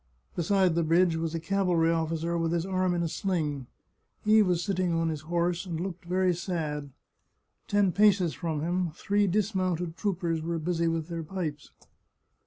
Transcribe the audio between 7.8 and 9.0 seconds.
paces from him